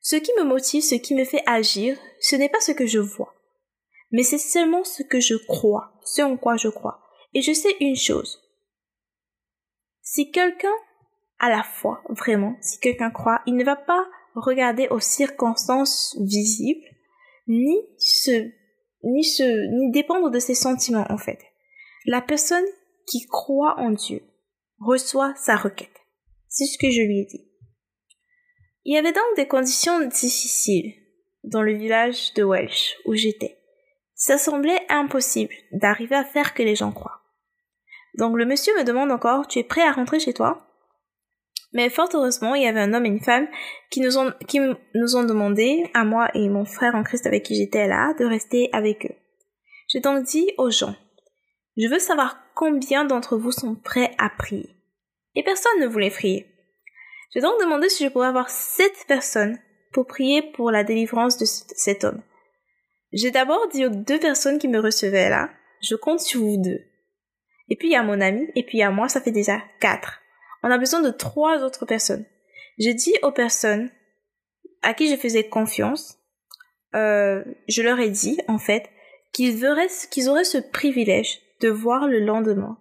Ce 0.00 0.16
qui 0.16 0.30
me 0.38 0.44
motive, 0.44 0.82
ce 0.82 0.94
qui 0.94 1.14
me 1.14 1.24
fait 1.24 1.42
agir, 1.46 1.96
ce 2.20 2.36
n'est 2.36 2.48
pas 2.48 2.60
ce 2.60 2.72
que 2.72 2.86
je 2.86 2.98
vois, 2.98 3.34
mais 4.10 4.22
c'est 4.22 4.38
seulement 4.38 4.84
ce 4.84 5.02
que 5.02 5.20
je 5.20 5.34
crois, 5.34 5.92
ce 6.04 6.22
en 6.22 6.36
quoi 6.36 6.56
je 6.56 6.68
crois. 6.68 7.00
Et 7.34 7.42
je 7.42 7.52
sais 7.52 7.76
une 7.80 7.96
chose. 7.96 8.40
Si 10.02 10.30
quelqu'un 10.30 10.74
a 11.38 11.48
la 11.48 11.62
foi, 11.62 12.02
vraiment, 12.08 12.56
si 12.60 12.78
quelqu'un 12.80 13.10
croit, 13.10 13.40
il 13.46 13.54
ne 13.54 13.64
va 13.64 13.76
pas 13.76 14.06
regarder 14.34 14.88
aux 14.88 15.00
circonstances 15.00 16.16
visibles, 16.20 16.86
ni 17.46 17.76
se 17.98 18.50
ni 19.02 19.24
se, 19.24 19.42
ni 19.42 19.90
dépendre 19.90 20.30
de 20.30 20.38
ses 20.38 20.54
sentiments, 20.54 21.06
en 21.10 21.18
fait. 21.18 21.38
La 22.06 22.20
personne 22.20 22.64
qui 23.06 23.26
croit 23.26 23.78
en 23.78 23.90
Dieu 23.90 24.22
reçoit 24.78 25.34
sa 25.36 25.56
requête. 25.56 25.88
C'est 26.48 26.66
ce 26.66 26.78
que 26.78 26.90
je 26.90 27.02
lui 27.02 27.20
ai 27.20 27.24
dit. 27.24 27.46
Il 28.84 28.94
y 28.94 28.98
avait 28.98 29.12
donc 29.12 29.36
des 29.36 29.46
conditions 29.46 30.00
difficiles 30.06 30.94
dans 31.44 31.62
le 31.62 31.74
village 31.74 32.32
de 32.34 32.42
Welsh 32.42 32.96
où 33.04 33.14
j'étais. 33.14 33.59
Ça 34.20 34.36
semblait 34.36 34.84
impossible 34.90 35.54
d'arriver 35.72 36.14
à 36.14 36.24
faire 36.24 36.52
que 36.52 36.62
les 36.62 36.74
gens 36.76 36.92
croient. 36.92 37.22
Donc 38.18 38.36
le 38.36 38.44
monsieur 38.44 38.76
me 38.76 38.84
demande 38.84 39.10
encore, 39.10 39.46
tu 39.46 39.58
es 39.58 39.64
prêt 39.64 39.80
à 39.80 39.92
rentrer 39.92 40.20
chez 40.20 40.34
toi? 40.34 40.66
Mais 41.72 41.88
fort 41.88 42.10
heureusement, 42.12 42.54
il 42.54 42.62
y 42.62 42.66
avait 42.66 42.80
un 42.80 42.92
homme 42.92 43.06
et 43.06 43.08
une 43.08 43.22
femme 43.22 43.48
qui 43.90 44.00
nous 44.00 44.18
ont, 44.18 44.30
qui 44.46 44.60
nous 44.60 45.16
ont 45.16 45.24
demandé, 45.24 45.90
à 45.94 46.04
moi 46.04 46.28
et 46.34 46.50
mon 46.50 46.66
frère 46.66 46.94
en 46.94 47.02
Christ 47.02 47.26
avec 47.26 47.44
qui 47.44 47.54
j'étais 47.54 47.88
là, 47.88 48.12
de 48.18 48.26
rester 48.26 48.68
avec 48.72 49.06
eux. 49.06 49.14
J'ai 49.88 50.00
donc 50.00 50.24
dit 50.24 50.52
aux 50.58 50.70
gens, 50.70 50.94
je 51.78 51.88
veux 51.88 51.98
savoir 51.98 52.36
combien 52.54 53.06
d'entre 53.06 53.38
vous 53.38 53.52
sont 53.52 53.74
prêts 53.74 54.10
à 54.18 54.28
prier. 54.28 54.76
Et 55.34 55.42
personne 55.42 55.80
ne 55.80 55.86
voulait 55.86 56.10
prier. 56.10 56.46
J'ai 57.32 57.40
donc 57.40 57.58
demandé 57.58 57.88
si 57.88 58.04
je 58.04 58.10
pourrais 58.10 58.26
avoir 58.26 58.50
sept 58.50 59.06
personnes 59.08 59.58
pour 59.92 60.06
prier 60.06 60.42
pour 60.42 60.70
la 60.70 60.84
délivrance 60.84 61.38
de 61.38 61.46
cet 61.46 62.04
homme. 62.04 62.20
J'ai 63.12 63.30
d'abord 63.30 63.68
dit 63.68 63.86
aux 63.86 63.90
deux 63.90 64.18
personnes 64.18 64.58
qui 64.58 64.68
me 64.68 64.80
recevaient 64.80 65.30
là, 65.30 65.50
je 65.82 65.94
compte 65.94 66.20
sur 66.20 66.40
vous 66.40 66.60
deux. 66.60 66.80
Et 67.68 67.76
puis 67.76 67.88
il 67.88 67.92
y 67.92 67.96
a 67.96 68.02
mon 68.02 68.20
ami, 68.20 68.48
et 68.54 68.64
puis 68.64 68.78
il 68.78 68.80
y 68.80 68.84
a 68.84 68.90
moi, 68.90 69.08
ça 69.08 69.20
fait 69.20 69.32
déjà 69.32 69.62
quatre 69.80 70.20
on 70.62 70.70
a 70.70 70.78
besoin 70.78 71.00
de 71.00 71.10
trois 71.10 71.62
autres 71.62 71.86
personnes. 71.86 72.24
J'ai 72.78 72.94
dit 72.94 73.14
aux 73.22 73.32
personnes 73.32 73.90
à 74.82 74.94
qui 74.94 75.10
je 75.10 75.16
faisais 75.16 75.48
confiance, 75.48 76.18
euh, 76.94 77.44
je 77.68 77.82
leur 77.82 77.98
ai 77.98 78.10
dit 78.10 78.38
en 78.48 78.58
fait 78.58 78.88
qu'ils 79.32 79.66
auraient, 79.66 79.88
auraient 80.28 80.44
ce 80.44 80.58
privilège 80.58 81.40
de 81.60 81.68
voir 81.68 82.08
le 82.08 82.20
lendemain, 82.20 82.78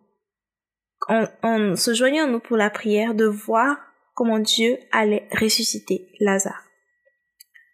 en, 1.08 1.26
en 1.44 1.76
se 1.76 1.94
joignant 1.94 2.26
à 2.26 2.28
nous 2.28 2.40
pour 2.40 2.58
la 2.58 2.70
prière, 2.70 3.14
de 3.14 3.26
voir 3.26 3.78
comment 4.16 4.40
Dieu 4.40 4.78
allait 4.92 5.28
ressusciter 5.32 6.10
Lazare. 6.20 6.64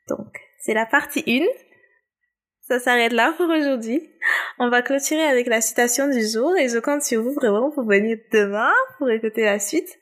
Donc, 0.07 0.39
c'est 0.59 0.73
la 0.73 0.85
partie 0.85 1.23
1. 1.27 1.45
Ça 2.67 2.79
s'arrête 2.79 3.13
là 3.13 3.31
pour 3.37 3.47
aujourd'hui. 3.47 4.09
On 4.57 4.69
va 4.69 4.81
clôturer 4.81 5.21
avec 5.21 5.45
la 5.45 5.61
citation 5.61 6.07
du 6.09 6.27
jour 6.27 6.57
et 6.57 6.67
je 6.67 6.79
compte 6.79 7.03
sur 7.03 7.21
vous 7.21 7.33
vraiment 7.33 7.69
pour 7.69 7.83
venir 7.85 8.17
demain 8.33 8.71
pour 8.97 9.07
écouter 9.11 9.43
la 9.43 9.59
suite. 9.59 9.99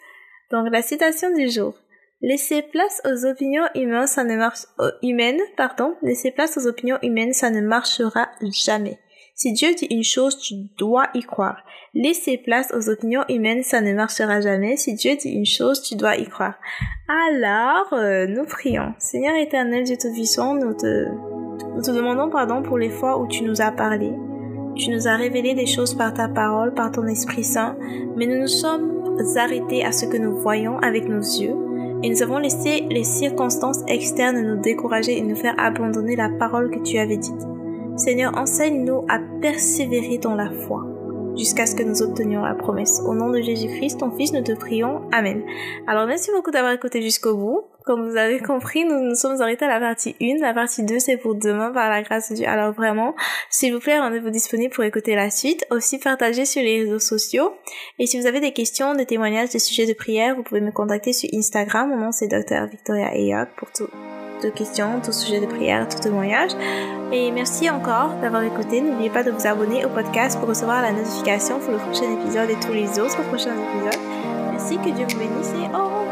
Donc 0.49 0.67
la 0.71 0.81
citation 0.81 1.33
du 1.35 1.49
jour. 1.49 1.75
Laisser 2.21 2.61
place 2.61 3.01
aux 3.03 3.25
opinions 3.25 3.65
humaines, 3.75 4.07
ça 4.07 4.23
ne 4.23 4.37
marche, 4.37 4.61
euh, 4.79 4.91
humaines, 5.01 5.41
pardon, 5.57 5.97
laisser 6.01 6.31
place 6.31 6.57
aux 6.57 6.65
opinions 6.65 6.97
humaines, 7.01 7.33
ça 7.33 7.49
ne 7.49 7.59
marchera 7.59 8.29
jamais. 8.39 8.97
Si 9.35 9.51
Dieu 9.51 9.73
dit 9.73 9.87
une 9.91 10.05
chose, 10.05 10.39
tu 10.39 10.53
dois 10.77 11.09
y 11.15 11.21
croire. 11.21 11.65
Laisser 11.93 12.37
place 12.37 12.71
aux 12.73 12.89
opinions 12.89 13.25
humaines, 13.27 13.63
ça 13.63 13.81
ne 13.81 13.93
marchera 13.93 14.39
jamais. 14.39 14.77
Si 14.77 14.93
Dieu 14.93 15.17
dit 15.17 15.31
une 15.31 15.45
chose, 15.45 15.81
tu 15.81 15.95
dois 15.95 16.15
y 16.15 16.27
croire. 16.27 16.55
Alors, 17.29 17.91
euh, 17.91 18.25
nous 18.25 18.45
prions. 18.45 18.93
Seigneur 18.99 19.35
éternel, 19.35 19.83
Dieu 19.83 19.97
Tout-Puissant, 19.99 20.53
nous 20.53 20.73
te, 20.75 21.07
nous 21.83 21.91
te 21.91 21.97
demandons 21.97 22.29
pardon 22.29 22.61
pour 22.61 22.77
les 22.77 22.89
fois 22.89 23.19
où 23.19 23.27
tu 23.27 23.43
nous 23.43 23.59
as 23.59 23.71
parlé. 23.71 24.13
Tu 24.77 24.89
nous 24.89 25.09
as 25.09 25.17
révélé 25.17 25.53
des 25.53 25.65
choses 25.65 25.93
par 25.95 26.13
ta 26.13 26.29
parole, 26.29 26.73
par 26.73 26.93
ton 26.93 27.05
Esprit 27.07 27.43
Saint, 27.43 27.75
mais 28.15 28.25
nous 28.25 28.39
nous 28.39 28.47
sommes 28.47 29.17
arrêtés 29.35 29.83
à 29.83 29.91
ce 29.91 30.05
que 30.05 30.15
nous 30.15 30.37
voyons 30.37 30.77
avec 30.79 31.09
nos 31.09 31.19
yeux 31.19 31.53
et 32.01 32.09
nous 32.09 32.23
avons 32.23 32.37
laissé 32.37 32.85
les 32.89 33.03
circonstances 33.03 33.83
externes 33.89 34.39
nous 34.39 34.61
décourager 34.61 35.17
et 35.17 35.21
nous 35.21 35.35
faire 35.35 35.55
abandonner 35.57 36.15
la 36.15 36.29
parole 36.29 36.71
que 36.71 36.79
tu 36.79 36.97
avais 36.99 37.17
dite. 37.17 37.47
Seigneur, 37.97 38.31
enseigne-nous 38.37 39.01
à 39.09 39.19
persévérer 39.41 40.19
dans 40.19 40.35
la 40.35 40.51
foi 40.51 40.85
jusqu'à 41.35 41.65
ce 41.65 41.75
que 41.75 41.83
nous 41.83 42.01
obtenions 42.01 42.43
la 42.43 42.55
promesse. 42.55 43.01
Au 43.05 43.13
nom 43.13 43.29
de 43.29 43.41
Jésus-Christ, 43.41 43.99
ton 43.99 44.11
Fils, 44.11 44.31
nous 44.31 44.43
te 44.43 44.53
prions. 44.53 45.01
Amen. 45.11 45.43
Alors 45.87 46.07
merci 46.07 46.31
beaucoup 46.33 46.51
d'avoir 46.51 46.71
écouté 46.71 47.01
jusqu'au 47.01 47.35
bout. 47.35 47.72
Comme 47.85 48.09
vous 48.09 48.17
avez 48.17 48.39
compris, 48.39 48.85
nous 48.85 48.99
nous 48.99 49.15
sommes 49.15 49.41
arrêtés 49.41 49.65
à 49.65 49.67
la 49.67 49.79
partie 49.79 50.15
1. 50.21 50.39
La 50.39 50.53
partie 50.53 50.83
2, 50.83 50.99
c'est 50.99 51.17
pour 51.17 51.35
demain 51.35 51.71
par 51.71 51.89
la 51.89 52.01
grâce 52.01 52.29
de 52.29 52.35
Dieu. 52.35 52.47
Alors 52.47 52.73
vraiment, 52.73 53.15
s'il 53.49 53.73
vous 53.73 53.79
plaît, 53.79 53.99
rendez-vous 53.99 54.29
disponible 54.29 54.73
pour 54.73 54.83
écouter 54.83 55.15
la 55.15 55.29
suite. 55.29 55.65
Aussi, 55.69 55.99
partagez 55.99 56.45
sur 56.45 56.61
les 56.61 56.83
réseaux 56.83 56.99
sociaux. 56.99 57.53
Et 57.99 58.07
si 58.07 58.19
vous 58.19 58.27
avez 58.27 58.39
des 58.39 58.53
questions, 58.53 58.93
des 58.95 59.05
témoignages, 59.05 59.49
des 59.49 59.59
sujets 59.59 59.85
de 59.85 59.93
prière, 59.93 60.35
vous 60.35 60.43
pouvez 60.43 60.61
me 60.61 60.71
contacter 60.71 61.13
sur 61.13 61.29
Instagram. 61.33 61.89
Mon 61.89 61.97
nom, 61.97 62.11
c'est 62.11 62.27
Dr. 62.27 62.67
Victoria 62.71 63.15
Eyok 63.15 63.49
pour 63.57 63.71
tout 63.71 63.87
questions, 64.49 64.99
tout 65.03 65.11
sujet 65.11 65.39
de 65.39 65.45
prière, 65.45 65.87
tout 65.87 65.99
témoignage. 65.99 66.51
Et 67.11 67.31
merci 67.31 67.69
encore 67.69 68.09
d'avoir 68.21 68.43
écouté. 68.43 68.81
N'oubliez 68.81 69.09
pas 69.09 69.23
de 69.23 69.31
vous 69.31 69.47
abonner 69.47 69.85
au 69.85 69.89
podcast 69.89 70.39
pour 70.39 70.49
recevoir 70.49 70.81
la 70.81 70.91
notification 70.91 71.59
pour 71.59 71.71
le 71.71 71.77
prochain 71.77 72.11
épisode 72.19 72.49
et 72.49 72.59
tous 72.59 72.73
les 72.73 72.99
autres 72.99 73.23
prochains 73.27 73.53
épisodes. 73.53 74.01
Merci, 74.51 74.77
que 74.77 74.89
Dieu 74.95 75.05
vous 75.09 75.19
bénisse 75.19 75.51
et 75.51 75.75
au 75.75 75.85
revoir. 75.85 76.02